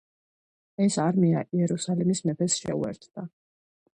[0.85, 3.29] ეს არმია იერუსალიმის მეფეს შეუერთდა.